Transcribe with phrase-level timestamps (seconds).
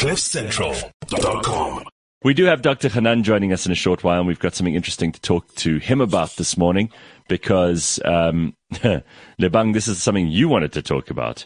[0.00, 1.84] CliffCentral.com.
[2.24, 2.88] We do have Dr.
[2.88, 5.76] Hanan joining us in a short while, and we've got something interesting to talk to
[5.76, 6.90] him about this morning
[7.28, 11.44] because, um, Lebang, this is something you wanted to talk about.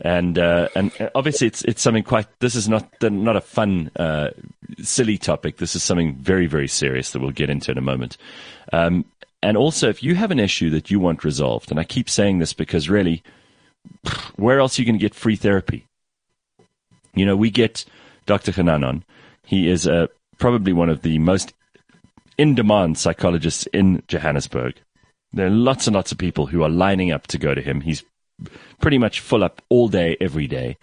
[0.00, 4.32] And, uh, and obviously it's, it's something quite, this is not, not a fun, uh,
[4.82, 5.56] silly topic.
[5.56, 8.18] This is something very, very serious that we'll get into in a moment.
[8.70, 9.06] Um,
[9.42, 12.38] and also if you have an issue that you want resolved, and I keep saying
[12.38, 13.22] this because really,
[14.36, 15.86] where else are you going to get free therapy?
[17.14, 17.84] You know, we get
[18.26, 18.52] Dr.
[18.52, 19.04] Hanan on
[19.44, 20.06] he is uh,
[20.38, 21.52] probably one of the most
[22.36, 24.74] in demand psychologists in Johannesburg.
[25.32, 27.80] There are lots and lots of people who are lining up to go to him.
[27.80, 28.04] He's
[28.80, 30.76] pretty much full up all day, every day.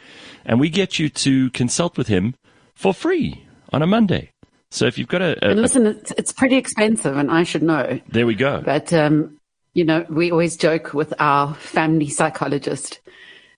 [0.46, 2.36] And we get you to consult with him
[2.76, 4.32] for free on a Monday.
[4.70, 5.46] So if you've got a.
[5.46, 8.00] a and listen, it's, it's, pretty expensive, and I should know.
[8.08, 8.62] There we go.
[8.64, 9.38] But, um,
[9.74, 13.02] you know, we always joke with our family psychologist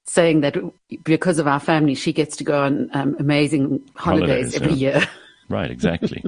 [0.06, 0.58] saying that
[1.04, 4.98] because of our family, she gets to go on um, amazing holidays, holidays every yeah.
[4.98, 5.08] year.
[5.50, 6.24] Right, exactly.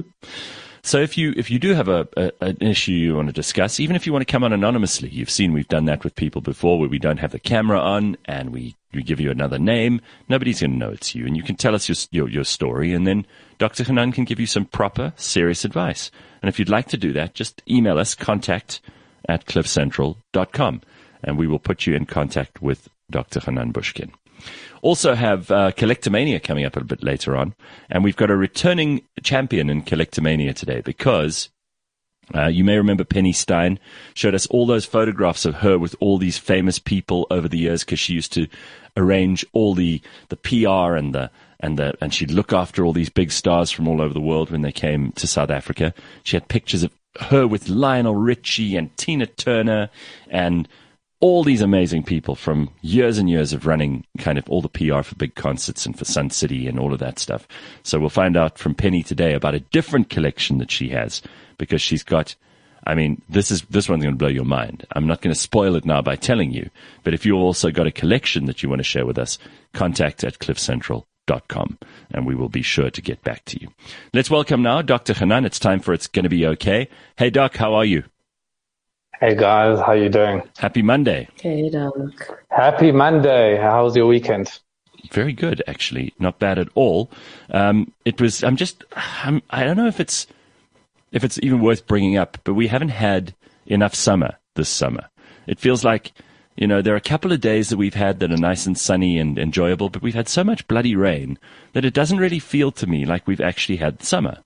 [0.82, 3.80] so if you if you do have a, a, an issue you want to discuss,
[3.80, 6.42] even if you want to come on anonymously, you've seen we've done that with people
[6.42, 10.02] before, where we don't have the camera on and we we give you another name.
[10.28, 12.92] Nobody's going to know it's you, and you can tell us your your, your story,
[12.92, 13.84] and then Dr.
[13.84, 16.10] Hanan can give you some proper, serious advice.
[16.42, 18.82] And if you'd like to do that, just email us contact
[19.28, 20.82] at cliffcentral.com
[21.22, 23.40] and we will put you in contact with Dr.
[23.40, 24.12] Hanan Bushkin.
[24.82, 27.54] Also have uh, Collectomania coming up a bit later on,
[27.88, 31.48] and we've got a returning champion in Collectomania today because
[32.34, 33.78] uh, you may remember Penny Stein
[34.14, 37.84] showed us all those photographs of her with all these famous people over the years
[37.84, 38.48] because she used to
[38.96, 43.08] arrange all the, the PR and the and the and she'd look after all these
[43.08, 45.94] big stars from all over the world when they came to South Africa.
[46.22, 49.88] She had pictures of her with Lionel Richie and Tina Turner
[50.28, 50.68] and
[51.26, 55.02] all these amazing people from years and years of running kind of all the PR
[55.02, 57.48] for big concerts and for Sun City and all of that stuff.
[57.82, 61.22] So we'll find out from Penny today about a different collection that she has
[61.58, 62.36] because she's got
[62.88, 64.86] I mean, this is this one's going to blow your mind.
[64.92, 66.70] I'm not going to spoil it now by telling you,
[67.02, 69.40] but if you've also got a collection that you want to share with us,
[69.74, 71.78] contact at cliffcentral.com
[72.12, 73.66] and we will be sure to get back to you.
[74.14, 75.14] Let's welcome now Dr.
[75.14, 75.44] Hanan.
[75.44, 76.88] It's time for It's Going to Be Okay.
[77.16, 78.04] Hey, Doc, how are you?
[79.18, 80.42] Hey guys, how you doing?
[80.58, 81.26] Happy Monday.
[81.40, 81.94] Hey Doc.
[82.50, 83.56] Happy Monday.
[83.56, 84.60] How was your weekend?
[85.10, 86.12] Very good, actually.
[86.18, 87.10] Not bad at all.
[87.50, 88.44] Um, it was.
[88.44, 88.84] I'm just.
[88.94, 90.26] I'm, I don't know if it's
[91.12, 93.34] if it's even worth bringing up, but we haven't had
[93.64, 95.08] enough summer this summer.
[95.46, 96.12] It feels like
[96.54, 98.76] you know there are a couple of days that we've had that are nice and
[98.76, 101.38] sunny and enjoyable, but we've had so much bloody rain
[101.72, 104.42] that it doesn't really feel to me like we've actually had summer.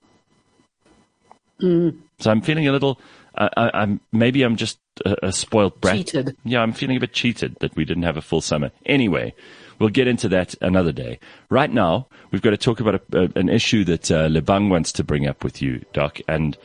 [1.61, 1.97] Mm.
[2.19, 2.99] So I'm feeling a little
[3.35, 5.95] I, am maybe I'm just a, a spoiled brat.
[5.95, 6.35] Cheated.
[6.43, 8.71] Yeah, I'm feeling a bit cheated that we didn't have a full summer.
[8.85, 9.33] Anyway,
[9.79, 11.19] we'll get into that another day.
[11.49, 14.91] Right now, we've got to talk about a, a, an issue that uh, Lebang wants
[14.93, 16.19] to bring up with you, Doc.
[16.27, 16.57] And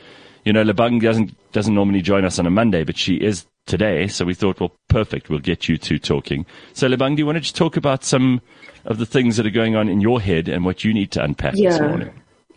[0.43, 4.07] you know, Lebang doesn't doesn't normally join us on a Monday, but she is today.
[4.07, 5.29] So we thought, well, perfect.
[5.29, 6.45] We'll get you two talking.
[6.73, 8.41] So Lebang, do you want to just talk about some
[8.85, 11.23] of the things that are going on in your head and what you need to
[11.23, 11.71] unpack yeah.
[11.71, 12.11] this morning?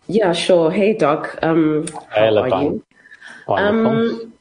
[0.07, 0.71] Yeah, sure.
[0.71, 1.39] Hey, Doc.
[1.43, 2.53] Um, how Lebang.
[2.53, 2.85] are you?
[3.59, 4.33] Um,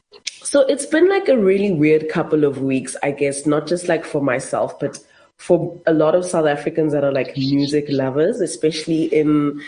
[0.42, 4.04] so it's been like a really weird couple of weeks, I guess, not just like
[4.04, 4.98] for myself, but
[5.36, 9.58] for a lot of South Africans that are like music lovers, especially in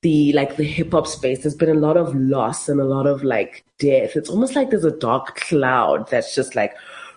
[0.00, 3.06] the like the hip hop space, there's been a lot of loss and a lot
[3.06, 4.16] of like death.
[4.16, 6.74] It's almost like there's a dark cloud that's just like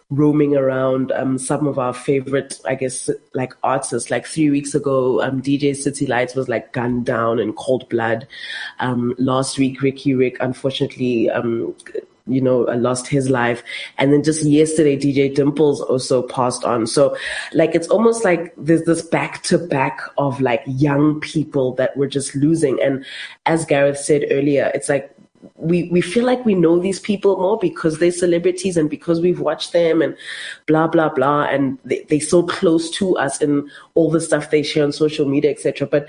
[0.10, 4.12] roaming around um, some of our favorite, I guess, like artists.
[4.12, 8.28] Like three weeks ago, um, DJ Citi Lyts was like gunned down in cold blood.
[8.80, 11.76] Um, last week, Riky Rick, unfortunately, um,
[12.26, 13.64] you know, uh, lost his life.
[13.98, 16.88] And then just yesterday, DJ Dimplez also passed on.
[16.88, 17.18] So
[17.54, 22.08] like, it's almost like there's this back to back of like young people that we're
[22.08, 22.82] just losing.
[22.82, 23.06] And
[23.46, 25.14] as Gareth said earlier, it's like
[25.56, 29.40] we we feel like we know these people more because they're celebrities and because we've
[29.40, 30.16] watched them and
[30.68, 31.44] blah blah blah.
[31.44, 35.28] And they, they're so close to us and all the stuff they share on social
[35.28, 36.08] media etc but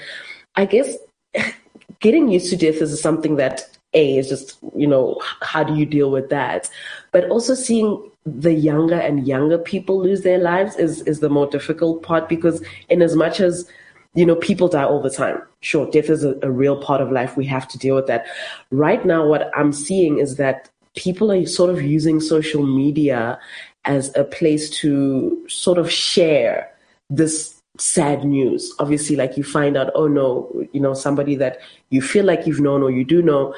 [0.56, 0.96] i guess
[2.00, 5.86] getting used to death is something that a is just you know how do you
[5.86, 6.68] deal with that?
[7.12, 11.46] But also seeing the younger and younger people lose their lives is is the more
[11.46, 13.68] difficult part because in as much as
[14.14, 15.42] you know, people die all the time.
[15.60, 17.36] Sure, death is a, a, real part of life.
[17.36, 18.26] We have to deal with that.
[18.70, 23.38] Right now, what I'm seeing is that people are sort of using social media
[23.84, 26.70] as a place to sort of share
[27.10, 28.72] this sad news.
[28.78, 31.58] Obviously, like you find out, oh no, you know, somebody that
[31.90, 33.54] you feel like you've known or you do know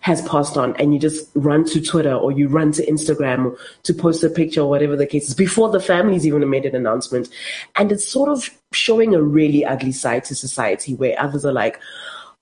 [0.00, 3.94] has passed on and you just run to Twitter or you run to Instagram to
[3.94, 7.28] post a picture or whatever the case is before the family's even made an announcement.
[7.76, 11.80] And it's sort of showing a really ugly side to society where others are like,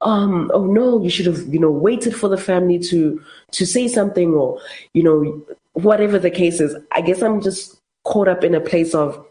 [0.01, 3.21] um, oh no, you should have, you know, waited for the family to
[3.51, 4.61] to say something or,
[4.95, 6.77] you know, whatever the case is.
[6.93, 9.25] I guess I'm just caught up in a place of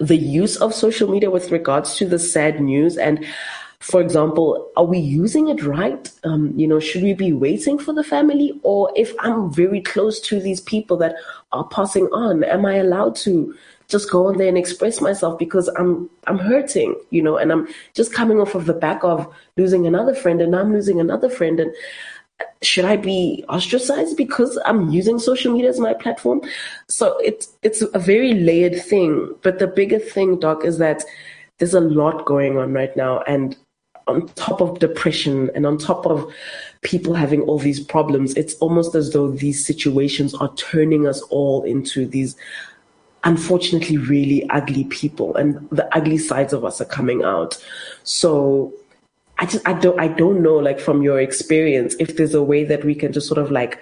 [0.00, 3.26] the use of social media with regards to the sad news and
[3.82, 6.08] for example, are we using it right?
[6.22, 8.58] Um, you know, should we be waiting for the family?
[8.62, 11.16] Or if I'm very close to these people that
[11.50, 13.54] are passing on, am I allowed to
[13.88, 17.66] just go on there and express myself because I'm I'm hurting, you know, and I'm
[17.92, 19.26] just coming off of the back of
[19.56, 21.74] losing another friend and I'm losing another friend and
[22.62, 26.40] should I be ostracized because I'm using social media as my platform?
[26.88, 29.34] So it's it's a very layered thing.
[29.42, 31.02] But the bigger thing, Doc, is that
[31.58, 33.56] there's a lot going on right now and
[34.06, 36.32] on top of depression and on top of
[36.82, 41.62] people having all these problems, it's almost as though these situations are turning us all
[41.64, 42.36] into these
[43.24, 47.62] unfortunately really ugly people and the ugly sides of us are coming out.
[48.02, 48.72] So
[49.38, 52.64] I just I don't I don't know like from your experience if there's a way
[52.64, 53.80] that we can just sort of like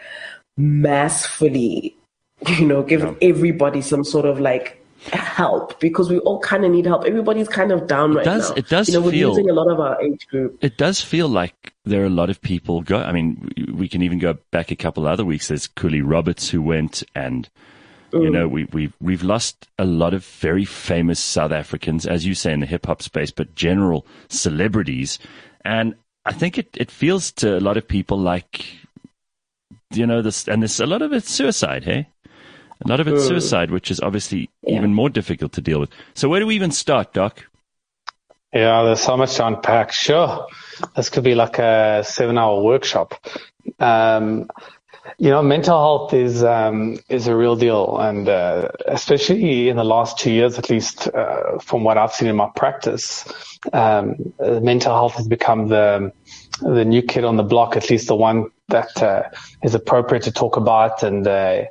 [0.56, 1.96] massfully
[2.49, 3.14] you know give yeah.
[3.22, 7.05] everybody some sort of like help because we all kind of need help.
[7.05, 8.56] Everybody's kind of down right does, now.
[8.56, 10.58] It does you know, we're feel, losing a lot of our age group.
[10.62, 12.99] It does feel like there are a lot of people go.
[12.99, 15.49] I mean, we can even go back a couple other weeks.
[15.49, 17.49] There's Kuli Roberts who went, and
[18.12, 18.23] mm.
[18.23, 22.35] you know, we we we've lost a lot of very famous South Africans, as you
[22.35, 25.19] say, in the hip hop space, but general celebrities.
[25.64, 25.94] And
[26.26, 28.67] I think it it feels to a lot of people like,
[29.91, 31.85] you know, this, and there's a lot of it's suicide.
[31.85, 32.08] Hey.
[32.85, 34.77] A lot of it's suicide, which is obviously yeah.
[34.77, 35.91] even more difficult to deal with.
[36.15, 37.44] So where do we even start, Doc?
[38.53, 39.93] Yeah, there's so much to unpack.
[39.93, 40.47] Sure.
[40.97, 43.15] This could be like a seven hour workshop.
[43.79, 44.49] Um,
[45.19, 49.85] you know, mental health is um, is a real deal, and uh, especially in the
[49.85, 53.25] last two years, at least uh, from what I've seen in my practice,
[53.73, 56.12] um, mental health has become the
[56.61, 59.23] the new kid on the block, at least the one that uh,
[59.62, 61.65] is appropriate to talk about, and uh,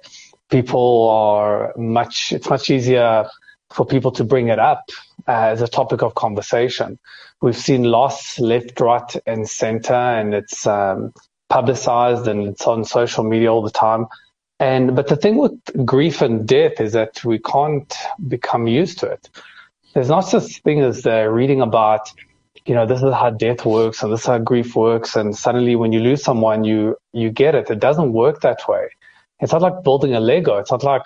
[0.49, 3.27] people are much, it's much easier
[3.71, 4.89] for people to bring it up
[5.27, 6.99] as a topic of conversation.
[7.41, 11.13] We've seen loss left, right, and center, and it's um,
[11.49, 14.07] publicized and it's on social media all the time.
[14.59, 17.93] And but the thing with grief and death is that we can't
[18.27, 19.29] become used to it.
[19.93, 22.11] There's not such thing as uh, reading about,
[22.65, 25.75] you know, this is how death works and this is how grief works, and suddenly
[25.75, 27.69] when you lose someone, you you get it.
[27.69, 28.89] It doesn't work that way.
[29.39, 30.57] It's not like building a Lego.
[30.57, 31.03] It's not like,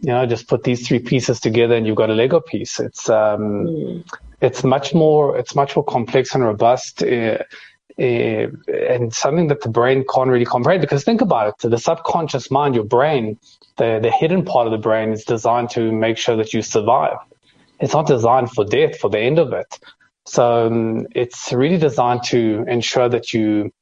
[0.00, 2.80] you know, just put these three pieces together and you've got a Lego piece.
[2.80, 4.04] It's, um, mm.
[4.40, 7.02] it's much more, it's much more complex and robust.
[7.02, 7.38] Uh,
[8.00, 11.68] uh, and something that the brain can't really comprehend because think about it.
[11.68, 13.38] The subconscious mind, your brain,
[13.76, 17.16] the, the hidden part of the brain is designed to make sure that you survive.
[17.80, 19.80] It's not designed for death, for the end of it.
[20.26, 23.72] So um, it's really designed to ensure that you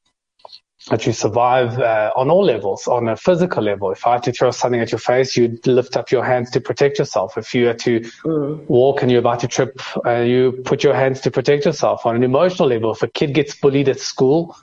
[0.90, 3.90] that you survive uh, on all levels, on a physical level.
[3.90, 6.60] If I had to throw something at your face, you'd lift up your hands to
[6.60, 7.36] protect yourself.
[7.36, 8.64] If you had to mm.
[8.68, 12.06] walk and you're about to trip, uh, you put your hands to protect yourself.
[12.06, 14.56] On an emotional level, if a kid gets bullied at school,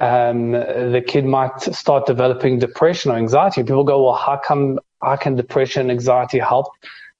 [0.00, 3.62] um, the kid might start developing depression or anxiety.
[3.62, 6.66] People go, well, how come, how can depression and anxiety help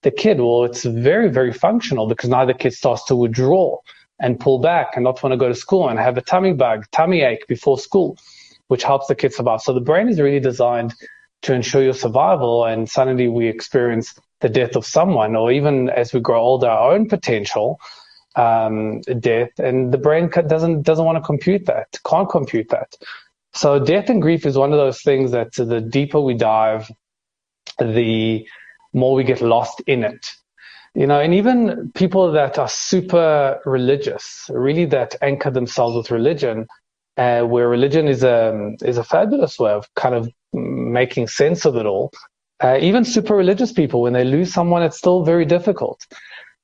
[0.02, 0.38] the kid?
[0.38, 3.78] Well, it's very, very functional because now the kid starts to withdraw
[4.20, 6.84] and pull back and not want to go to school and have a tummy bug,
[6.92, 8.18] tummy ache before school
[8.68, 9.60] which helps the kid survive.
[9.60, 10.94] So the brain is really designed
[11.42, 12.64] to ensure your survival.
[12.64, 16.92] And suddenly we experience the death of someone, or even as we grow older, our
[16.92, 17.78] own potential
[18.36, 22.96] um, death, and the brain doesn't doesn't want to compute that, can't compute that.
[23.52, 26.90] So death and grief is one of those things that the deeper we dive,
[27.78, 28.46] the
[28.92, 30.26] more we get lost in it.
[30.94, 36.66] You know, and even people that are super religious, really that anchor themselves with religion,
[37.16, 41.76] uh, where religion is a is a fabulous way of kind of making sense of
[41.76, 42.10] it all.
[42.62, 46.06] Uh, even super religious people, when they lose someone, it's still very difficult.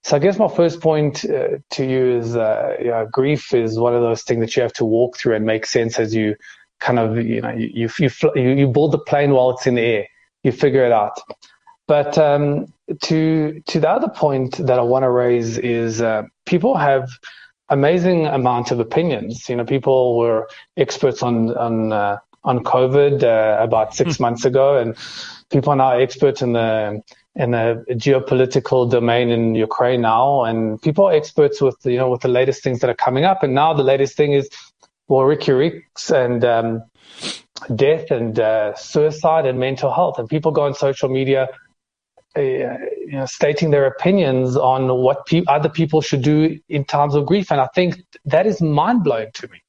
[0.03, 3.95] So I guess my first point uh, to you is, uh, yeah, grief is one
[3.95, 6.37] of those things that you have to walk through and make sense as you
[6.79, 9.83] kind of, you know, you you you, you build the plane while it's in the
[9.83, 10.07] air.
[10.43, 11.21] You figure it out.
[11.87, 16.77] But um, to to the other point that I want to raise is uh, people
[16.77, 17.11] have
[17.71, 19.49] amazing amount of opinions.
[19.49, 24.25] You know, people were experts on on uh, on COVID uh, about six hmm.
[24.25, 24.97] months ago, and
[25.51, 27.03] people are now experts in the
[27.37, 32.21] in the geopolitical domain in Ukraine now, and people are experts with you know with
[32.23, 33.43] the latest things that are coming up.
[33.43, 34.49] And now the latest thing is
[35.09, 36.85] well, Riky Ricks and um,
[37.75, 40.19] death and uh, suicide and mental health.
[40.19, 41.49] And people go on social media
[42.37, 47.15] uh, you know, stating their opinions on what pe- other people should do in times
[47.15, 47.51] of grief.
[47.51, 49.63] And I think that is mind blowing to me.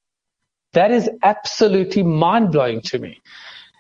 [0.74, 3.20] That is absolutely mind blowing to me.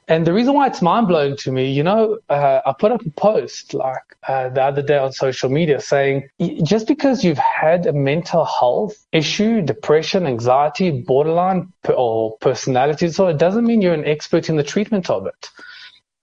[0.07, 3.05] And the reason why it's mind blowing to me, you know, uh, I put up
[3.05, 6.27] a post like uh, the other day on social media saying
[6.63, 13.65] just because you've had a mental health issue, depression, anxiety, borderline, or personality disorder, doesn't
[13.65, 15.49] mean you're an expert in the treatment of it.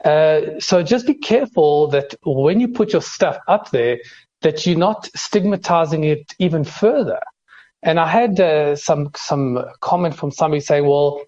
[0.05, 3.99] Uh, so just be careful that when you put your stuff up there,
[4.43, 7.21] that you're not stigmatizing it even further.
[7.83, 11.23] And I had uh, some some comment from somebody saying, "Well,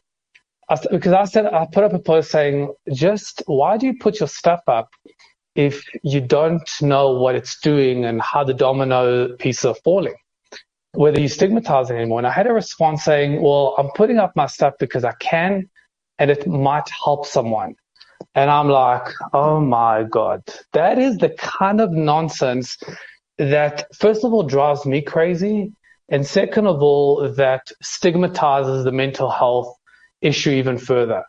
[0.68, 4.20] I, because I said I put up a post saying, just why do you put
[4.20, 4.90] your stuff up
[5.56, 10.16] if you don't know what it's doing and how the domino pieces are falling?
[10.92, 14.34] Whether you stigmatize it anymore." And I had a response saying, "Well, I'm putting up
[14.36, 15.70] my stuff because I can,
[16.18, 17.76] and it might help someone."
[18.34, 22.76] And I'm like, oh my God, that is the kind of nonsense
[23.38, 25.72] that, first of all, drives me crazy.
[26.08, 29.74] And second of all, that stigmatizes the mental health
[30.20, 31.24] issue even further.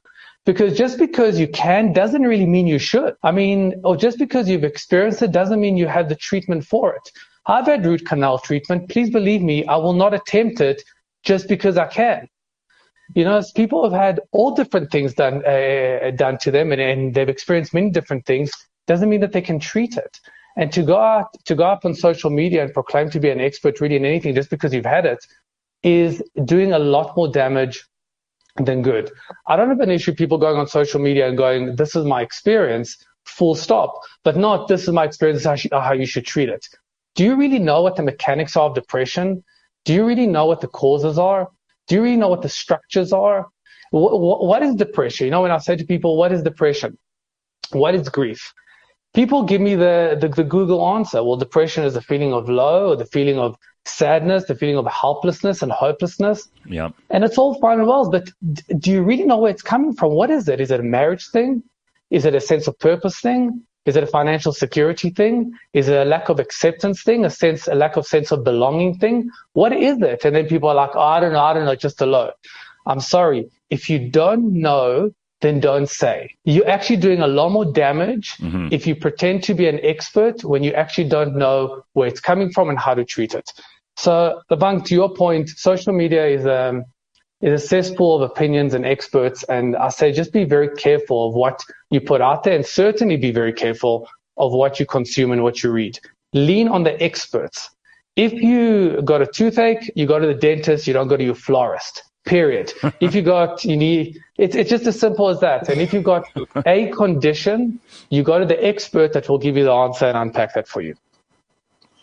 [0.46, 3.14] Because just because you can doesn't really mean you should.
[3.24, 6.96] I mean, or just because you've experienced it doesn't mean you have the treatment for
[6.96, 7.12] it.
[7.46, 8.90] I've had root canal treatment.
[8.90, 10.82] Please believe me, I will not attempt it
[11.24, 12.28] just because I can.
[13.14, 16.82] You know, as people have had all different things done uh, done to them, and,
[16.82, 18.52] and they've experienced many different things.
[18.88, 20.20] Doesn't mean that they can treat it.
[20.58, 23.40] And to go out to go up on social media and proclaim to be an
[23.40, 25.26] expert really in anything just because you've had it
[25.84, 27.86] is doing a lot more damage
[28.58, 29.10] than good.
[29.48, 32.22] I don't have an issue people going on social media and going, "This is my
[32.22, 35.44] experience," full stop, but not "This is my experience.
[35.44, 36.66] This How, how you should treat it."
[37.16, 39.44] Do you really know what the mechanics are of depression?
[39.86, 41.50] Do you really know what the causes are?
[41.92, 43.48] Do you really know what the structures are?
[43.92, 45.26] what, what is depression?
[45.26, 46.98] You know, when I say to people, what is depression?
[47.72, 48.54] What is grief?
[49.14, 51.22] People give me the, the, the Google answer.
[51.22, 54.88] Well, depression is the feeling of low or the feeling of sadness, the feeling of
[54.88, 56.48] helplessness and hopelessness.
[56.66, 56.92] Yeah.
[57.10, 58.30] And it's all fine and well, but
[58.80, 60.14] do you really know where it's coming from?
[60.14, 60.62] What is it?
[60.62, 61.62] Is it a marriage thing?
[62.10, 63.64] Is it a sense of purpose thing?
[63.86, 65.54] Is it a financial security thing?
[65.74, 67.26] Is it a lack of acceptance thing?
[67.26, 69.30] A sense, a lack of sense of belonging thing?
[69.54, 70.24] What is it?
[70.24, 72.32] And then people are like, oh, I don't know, I don't know, just a low.
[72.86, 73.50] I'm sorry.
[73.70, 75.12] If you don't know,
[75.42, 76.36] then don't say.
[76.46, 78.68] You're actually doing a lot more damage mm-hmm.
[78.72, 82.52] if you pretend to be an expert when you actually don't know where it's coming
[82.52, 83.52] from and how to treat it.
[83.98, 86.86] So, Lebang, to your point, social media is um,
[87.42, 89.44] is a cesspool of opinions and experts.
[89.44, 93.18] And I say just be very careful of what you put out there and certainly
[93.18, 94.08] be very careful
[94.38, 96.00] of what you consume and what you read.
[96.34, 97.70] Lean on the experts.
[98.16, 101.36] If you got a toothache, you go to the dentist, you don't go to your
[101.36, 102.04] florist.
[102.26, 102.74] Period.
[103.00, 105.70] if you got, you need, it's, it's just as simple as that.
[105.70, 106.26] And if you've got
[106.66, 107.80] a condition,
[108.10, 110.82] you go to the expert that will give you the answer and unpack that for
[110.82, 110.96] you.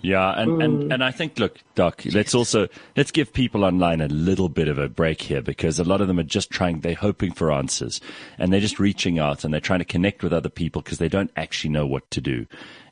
[0.01, 0.65] Yeah, and, mm.
[0.65, 4.69] and, and I think, look, Doc, let's also let's give people online a little bit
[4.69, 7.51] of a break here because a lot of them are just trying, they're hoping for
[7.51, 8.01] answers,
[8.39, 11.09] and they're just reaching out and they're trying to connect with other people because they
[11.09, 12.47] don't actually know what to do.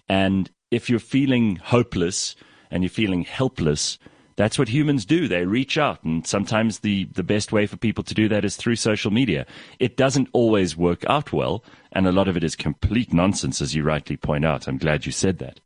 [0.09, 2.35] And if you're feeling hopeless
[2.73, 3.99] and you're feeling helpless,
[4.35, 5.29] that's what humans do.
[5.29, 8.57] They reach out, and sometimes the the best way for people to do that is
[8.57, 9.47] through social media.
[9.79, 13.77] It doesn't always work out well, and a lot of it is complete nonsense, as
[13.77, 14.67] you rightly point out.
[14.67, 15.61] I'm glad you said that.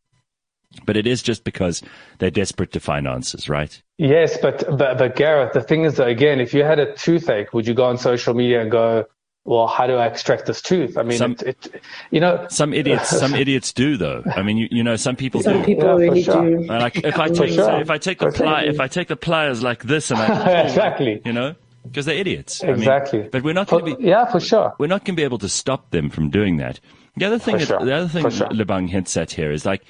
[0.84, 1.82] But it is just because
[2.18, 3.82] they're desperate to find answers, right?
[3.98, 7.52] Yes, but, but but Gareth, the thing is that again, if you had a toothache,
[7.52, 9.06] would you go on social media and go,
[9.44, 10.96] well, how do I extract this tooth?
[10.96, 14.22] I mean, some, it, it, you know, some idiots, some idiots do though.
[14.36, 15.64] I mean, you, you know, some people some do.
[15.64, 16.58] people yeah, really sure.
[16.58, 16.64] do.
[16.66, 17.80] Like if I take, sure.
[17.80, 21.20] if I take the pli- if I take the pliers like this and I, exactly,
[21.24, 22.62] you know, because they're idiots.
[22.62, 23.18] Exactly.
[23.18, 24.74] I mean, but we're not going to be, yeah, for sure.
[24.78, 26.80] We're not going to be able to stop them from doing that.
[27.16, 27.84] The other thing, that, sure.
[27.84, 28.48] the other thing sure.
[28.48, 29.84] Lebang hints at here is like,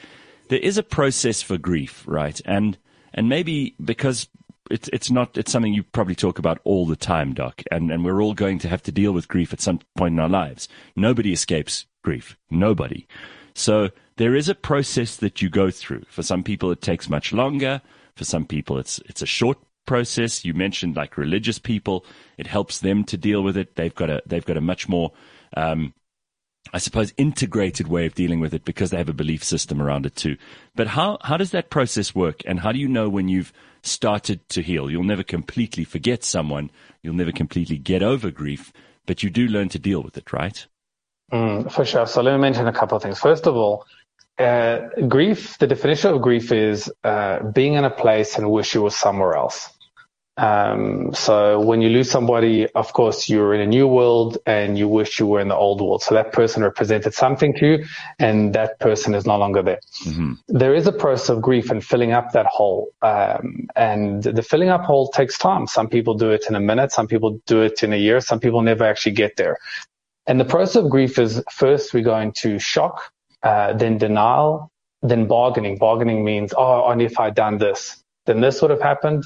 [0.51, 2.41] there is a process for grief, right?
[2.45, 2.77] And
[3.15, 4.29] and maybe because
[4.71, 8.05] it's it's not it's something you probably talk about all the time, Doc, and and
[8.05, 10.69] we're all going to have to deal with grief at some point in our lives.
[10.97, 12.37] Nobody escapes grief.
[12.51, 13.07] Nobody.
[13.55, 16.03] So there is a process that you go through.
[16.09, 17.81] For some people, it takes much longer.
[18.17, 20.45] For some people, it's it's a short process.
[20.45, 22.05] You mentioned like religious people;
[22.39, 23.77] it helps them to deal with it.
[23.77, 25.13] They've got a they've got a much more
[25.57, 25.95] um,
[26.73, 30.07] I suppose, integrated way of dealing with it because they have a belief system around
[30.07, 30.37] it too.
[30.77, 32.43] But how, how does that process work?
[32.47, 33.53] And how do you know when you've
[33.83, 34.91] started to heal?
[34.91, 36.71] You'll never completely forget someone.
[37.03, 38.73] You'll never completely get over grief,
[39.07, 40.67] but you do learn to deal with it, right?
[41.33, 42.07] Mm, for sure.
[42.07, 43.19] So let me mention a couple of things.
[43.19, 43.87] First of all,
[44.39, 48.83] uh, grief, the definition of grief is uh, being in a place and wish you
[48.83, 49.71] were somewhere else.
[50.41, 54.89] Um, so when you lose somebody, of course, you're in a new world and you
[54.89, 56.03] wish you were in the old world.
[56.03, 57.85] So that person represented something to you
[58.19, 59.81] and that person is no longer there.
[60.07, 60.33] Mm-hmm.
[60.49, 62.89] there is a process of grief and filling up that hole.
[63.03, 65.67] Um, and the filling up hole takes time.
[65.67, 66.91] Some people do it in a minute.
[66.91, 68.21] Some people do it in a year.
[68.23, 69.59] Some people never actually get there.
[70.27, 74.71] And the process of grief is first we go into shock, uh, then denial,
[75.03, 75.77] then bargaining.
[75.77, 79.25] Bargaining means, oh, only if I'd done this, then this would have happened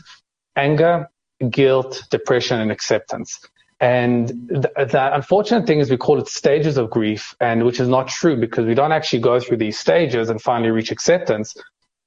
[0.56, 1.08] anger,
[1.50, 3.40] guilt, depression, and acceptance.
[3.80, 7.88] And the, the, unfortunate thing is we call it stages of grief, and which is
[7.88, 11.54] not true because we don't actually go through these stages and finally reach acceptance.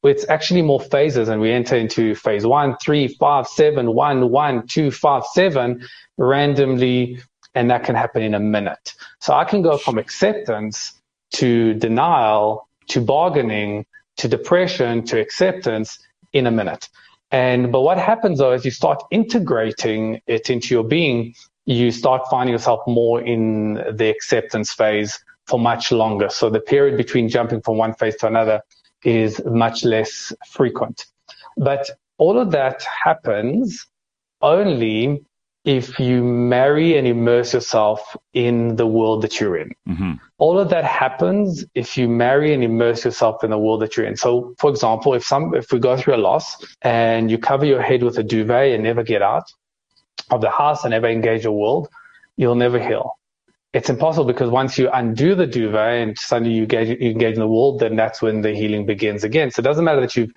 [0.04, 4.66] It's actually more phases, and we enter into phase one, three, five, seven, one, one,
[4.66, 5.86] two, five, seven,
[6.18, 7.20] randomly,
[7.54, 8.94] and that can happen in a minute.
[9.20, 10.94] So I can go from acceptance
[11.34, 13.86] to denial to bargaining
[14.18, 16.00] to depression to acceptance
[16.34, 16.90] in a minute.
[17.32, 21.34] And, but what happens though is you start integrating it into your being,
[21.66, 26.30] you start finding yourself more in the acceptance phase for much longer.
[26.30, 28.62] So the period between jumping from one phase to another
[29.04, 31.06] is much less frequent.
[31.58, 33.86] But all of that happens
[34.42, 35.24] only
[35.68, 39.72] if you marry and immerse yourself in the world that you're in.
[39.90, 40.14] Mm-hmm.
[40.38, 44.06] All of that happens if you marry and immerse yourself in the world that you're
[44.06, 44.16] in.
[44.16, 47.82] So, for example, if some, if we go through a loss and you cover your
[47.82, 49.44] head with a duvet and never get out
[50.32, 51.90] of the house and never engage your world,
[52.38, 53.18] you'll never heal.
[53.74, 57.42] It's impossible because once you undo the duvet and suddenly you engage, you engage in
[57.42, 59.52] the world, then that's when the healing begins again.
[59.52, 60.32] So it doesn't matter that you've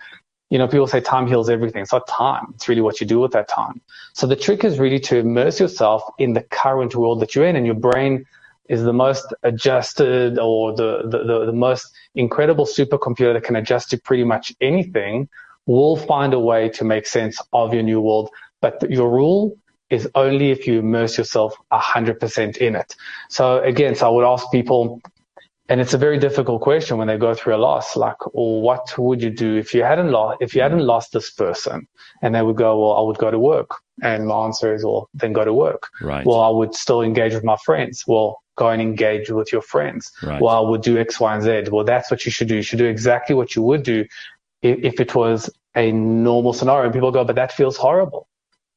[0.50, 1.80] you know, people say time heals everything.
[1.83, 2.52] It's not time.
[2.54, 3.80] It's really what you do with that time.
[4.12, 7.57] So the trick is really to immerse yourself in the current world that you're in
[7.57, 8.26] and your brain
[8.69, 13.90] is the most adjusted or the, the, the, the most incredible supercomputer that can adjust
[13.90, 15.28] to pretty much anything
[15.66, 18.30] will find a way to make sense of your new world.
[18.61, 19.57] But your rule
[19.88, 22.95] is only if you immerse yourself 100% in it.
[23.28, 25.00] So again, so I would ask people,
[25.71, 27.97] and it's a very difficult question when they go through a loss.
[27.97, 31.31] Like, well, what would you do if you hadn't lost if you hadn't lost this
[31.31, 31.87] person?
[32.23, 33.71] And they would go, well, I would go to work.
[34.03, 35.89] And my answer is, well, then go to work.
[36.03, 36.27] Right.
[36.27, 38.05] Well, I would still engage with my friends.
[38.05, 40.11] Well, go and engage with your friends.
[40.25, 40.42] Right.
[40.42, 41.71] Well, I would do X, Y, and Z.
[41.71, 42.57] Well, that's what you should do.
[42.57, 44.07] You should do exactly what you would do
[44.62, 46.87] if, if it was a normal scenario.
[46.87, 48.27] And people go, but that feels horrible.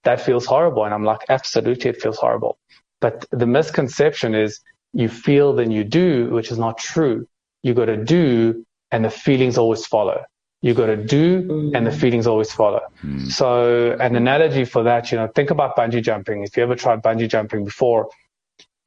[0.04, 0.86] That feels horrible.
[0.86, 2.60] And I'm like, absolutely, it feels horrible.
[3.02, 4.62] But the misconception is
[4.94, 7.28] you feel than you do, which is not true.
[7.64, 10.24] You got to do and the feelings always follow.
[10.62, 12.00] You got to do and the mm.
[12.00, 12.82] feelings always follow.
[13.04, 13.30] Mm.
[13.30, 16.44] So an analogy for that, you know, think about bungee jumping.
[16.44, 18.10] If you ever tried bungee jumping before,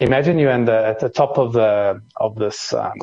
[0.00, 2.94] imagine you're the, at the top of the, of this, um,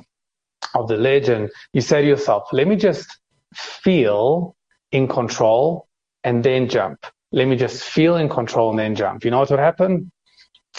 [0.74, 3.20] of the ledge and you say to yourself, let me just
[3.54, 4.56] feel
[4.92, 5.88] in control
[6.24, 7.06] and then jump.
[7.32, 9.26] Let me just feel in control and then jump.
[9.26, 10.12] You know what would happen?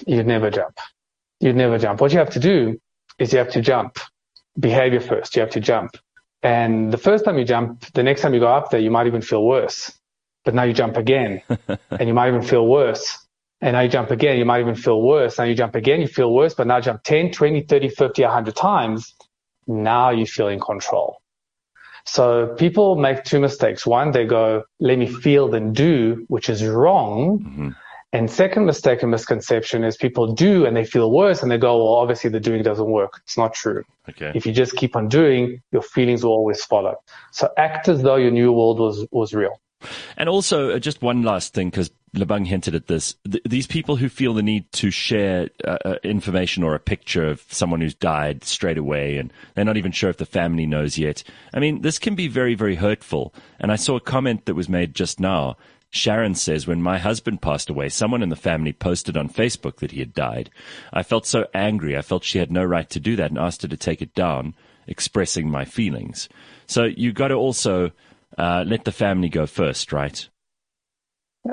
[0.07, 0.79] You'd never jump
[1.45, 2.01] you'd never jump.
[2.01, 2.81] What you have to do
[3.19, 3.99] is you have to jump.
[4.59, 5.37] Behavior first.
[5.37, 5.97] You have to jump.
[6.43, 9.07] And the first time you jump, the next time you go up there, you might
[9.07, 9.93] even feel worse.
[10.45, 11.43] But now you jump again
[11.91, 13.19] and you might even feel worse.
[13.61, 15.39] And now you jump again, you might even feel worse.
[15.39, 18.57] Now you jump again, you feel worse, but now jump 10, 20, 30, 50, 100
[18.57, 19.15] times.
[19.67, 21.19] Now you feel in control.
[22.07, 23.87] So people make two mistakes.
[23.87, 27.39] One, they go, let me feel then do, which is wrong.
[27.39, 27.69] Mm-hmm.
[28.15, 31.79] And second mistake and misconception is people do and they feel worse and they go,
[31.79, 33.21] well, obviously the doing doesn't work.
[33.25, 33.83] It's not true.
[34.09, 34.31] Okay.
[34.37, 36.95] If you just keep on doing, your feelings will always follow.
[37.33, 39.61] So act as though your new world was, was real.
[40.17, 43.17] And also, uh, just one last thing, because Lebang hinted at this.
[43.31, 47.27] Th- these people who feel the need to share uh, uh, information or a picture
[47.27, 50.97] of someone who's died straight away, and they're not even sure if the family knows
[50.97, 51.23] yet.
[51.53, 53.35] I mean, this can be very, very hurtful.
[53.59, 55.57] And I saw a comment that was made just now
[55.95, 59.93] Sharon says, when my husband passed away, someone in the family posted on Facebook that
[59.93, 60.51] he had died.
[60.93, 61.97] I felt so angry.
[61.97, 64.13] I felt she had no right to do that and asked her to take it
[64.15, 64.55] down,
[64.89, 66.29] expressing my feelings.
[66.67, 67.93] So you got to also
[68.37, 70.29] uh, let the family go first, right?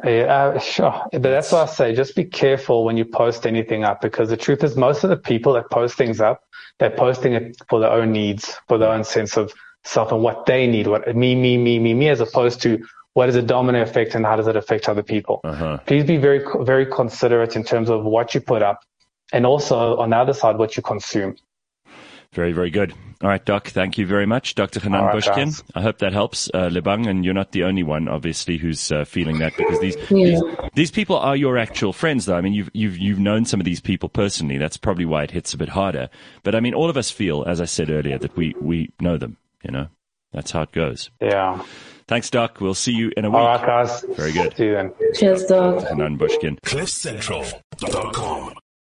[0.04, 1.06] Yeah, uh, sure.
[1.12, 4.38] But that's why I say just be careful when you post anything up because the
[4.38, 6.42] truth is most of the people that post things up,
[6.80, 10.48] they're posting it for their own needs, for their own sense of self and what
[10.48, 13.82] they need, what me, me, me, me, me, as opposed to what is a domino
[13.82, 15.42] effect and how does it affect other people?
[15.44, 15.80] Uh-huh.
[15.86, 18.84] Please be very, very considerate in terms of what you put up
[19.34, 21.36] and also on the other side, what you consume.
[22.34, 22.94] Very, very good.
[23.22, 24.56] All right, Doc, thank you very much.
[24.56, 24.80] Dr.
[24.80, 25.64] Hanan right, Bushkin, guys.
[25.76, 26.50] I hope that helps.
[26.54, 29.96] Uh, Lebang, and you're not the only one, obviously, who's uh, feeling that because these,
[30.10, 30.10] yeah.
[30.10, 30.44] these,
[30.74, 32.38] these people are your actual friends, though.
[32.38, 34.58] I mean, you've, you've, you've known some of these people personally.
[34.58, 36.10] That's probably why it hits a bit harder.
[36.44, 39.18] But I mean, all of us feel, as I said earlier, that we, we know
[39.18, 39.88] them, you know?
[40.32, 41.12] That's how it goes.
[41.20, 41.62] Yeah.
[42.12, 42.60] Thanks, Doc.
[42.60, 43.38] We'll see you in a week.
[43.38, 44.04] All right, guys.
[44.18, 44.54] Very good.
[44.58, 44.92] See you then.
[45.16, 45.88] Cheers, Doc.
[45.88, 46.58] Hanan Bushkin.
[46.58, 48.54] CliffCentral.com